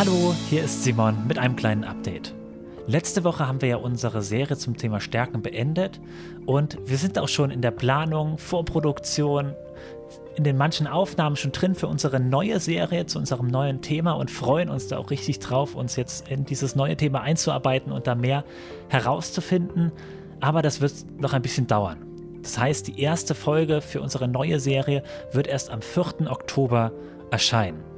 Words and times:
Hallo, 0.00 0.34
hier 0.48 0.64
ist 0.64 0.82
Simon 0.82 1.26
mit 1.28 1.36
einem 1.36 1.56
kleinen 1.56 1.84
Update. 1.84 2.34
Letzte 2.86 3.22
Woche 3.22 3.46
haben 3.46 3.60
wir 3.60 3.68
ja 3.68 3.76
unsere 3.76 4.22
Serie 4.22 4.56
zum 4.56 4.78
Thema 4.78 4.98
Stärken 4.98 5.42
beendet 5.42 6.00
und 6.46 6.78
wir 6.86 6.96
sind 6.96 7.18
auch 7.18 7.28
schon 7.28 7.50
in 7.50 7.60
der 7.60 7.70
Planung, 7.70 8.38
Vorproduktion, 8.38 9.54
in 10.36 10.44
den 10.44 10.56
manchen 10.56 10.86
Aufnahmen 10.86 11.36
schon 11.36 11.52
drin 11.52 11.74
für 11.74 11.86
unsere 11.86 12.18
neue 12.18 12.60
Serie 12.60 13.04
zu 13.04 13.18
unserem 13.18 13.48
neuen 13.48 13.82
Thema 13.82 14.12
und 14.12 14.30
freuen 14.30 14.70
uns 14.70 14.88
da 14.88 14.96
auch 14.96 15.10
richtig 15.10 15.38
drauf, 15.38 15.74
uns 15.74 15.96
jetzt 15.96 16.30
in 16.30 16.46
dieses 16.46 16.74
neue 16.74 16.96
Thema 16.96 17.20
einzuarbeiten 17.20 17.92
und 17.92 18.06
da 18.06 18.14
mehr 18.14 18.44
herauszufinden. 18.88 19.92
Aber 20.40 20.62
das 20.62 20.80
wird 20.80 20.94
noch 21.20 21.34
ein 21.34 21.42
bisschen 21.42 21.66
dauern. 21.66 22.06
Das 22.40 22.58
heißt, 22.58 22.86
die 22.86 23.02
erste 23.02 23.34
Folge 23.34 23.82
für 23.82 24.00
unsere 24.00 24.28
neue 24.28 24.60
Serie 24.60 25.02
wird 25.32 25.46
erst 25.46 25.68
am 25.68 25.82
4. 25.82 26.30
Oktober 26.30 26.90
erscheinen. 27.30 27.89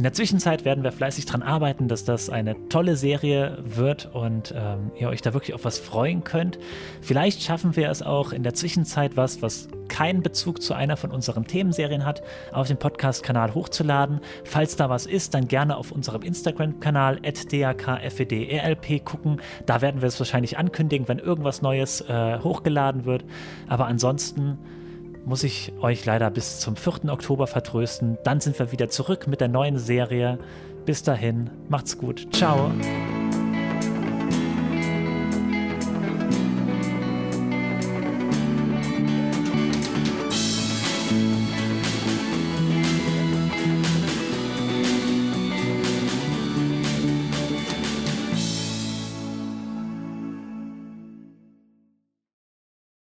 In 0.00 0.04
der 0.04 0.14
Zwischenzeit 0.14 0.64
werden 0.64 0.82
wir 0.82 0.92
fleißig 0.92 1.26
daran 1.26 1.42
arbeiten, 1.42 1.86
dass 1.86 2.06
das 2.06 2.30
eine 2.30 2.56
tolle 2.70 2.96
Serie 2.96 3.58
wird 3.62 4.08
und 4.14 4.54
ähm, 4.56 4.92
ihr 4.98 5.10
euch 5.10 5.20
da 5.20 5.34
wirklich 5.34 5.52
auf 5.52 5.66
was 5.66 5.78
freuen 5.78 6.24
könnt. 6.24 6.58
Vielleicht 7.02 7.42
schaffen 7.42 7.76
wir 7.76 7.90
es 7.90 8.00
auch 8.00 8.32
in 8.32 8.42
der 8.42 8.54
Zwischenzeit 8.54 9.18
was, 9.18 9.42
was 9.42 9.68
keinen 9.88 10.22
Bezug 10.22 10.62
zu 10.62 10.72
einer 10.72 10.96
von 10.96 11.10
unseren 11.10 11.44
Themenserien 11.44 12.06
hat, 12.06 12.22
auf 12.50 12.66
den 12.66 12.78
Podcast-Kanal 12.78 13.52
hochzuladen. 13.52 14.20
Falls 14.44 14.74
da 14.74 14.88
was 14.88 15.04
ist, 15.04 15.34
dann 15.34 15.48
gerne 15.48 15.76
auf 15.76 15.92
unserem 15.92 16.22
Instagram-Kanal 16.22 17.20
@dakfedrlp 17.20 19.04
gucken. 19.04 19.42
Da 19.66 19.82
werden 19.82 20.00
wir 20.00 20.08
es 20.08 20.18
wahrscheinlich 20.18 20.56
ankündigen, 20.56 21.08
wenn 21.08 21.18
irgendwas 21.18 21.60
Neues 21.60 22.00
äh, 22.00 22.38
hochgeladen 22.38 23.04
wird. 23.04 23.26
Aber 23.68 23.84
ansonsten 23.84 24.56
muss 25.24 25.44
ich 25.44 25.72
euch 25.80 26.04
leider 26.04 26.30
bis 26.30 26.60
zum 26.60 26.76
4. 26.76 27.10
Oktober 27.10 27.46
vertrösten. 27.46 28.18
Dann 28.24 28.40
sind 28.40 28.58
wir 28.58 28.72
wieder 28.72 28.88
zurück 28.88 29.26
mit 29.26 29.40
der 29.40 29.48
neuen 29.48 29.78
Serie. 29.78 30.38
Bis 30.84 31.02
dahin, 31.02 31.50
macht's 31.68 31.98
gut. 31.98 32.28
Ciao. 32.32 32.70